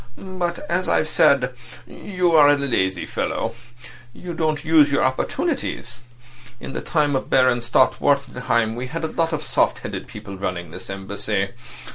[0.17, 1.53] "But, as I've said,
[1.85, 3.53] you are a lazy fellow;
[4.13, 5.99] you don't use your opportunities.
[6.59, 10.37] In the time of Baron Stott Wartenheim we had a lot of soft headed people
[10.39, 11.51] running this Embassy.